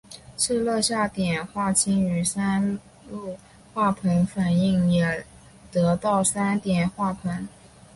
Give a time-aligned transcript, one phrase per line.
[0.35, 2.79] 赤热下碘化氢与三
[3.11, 3.37] 氯
[3.71, 5.23] 化硼反应也
[5.71, 7.45] 得到三碘化硼。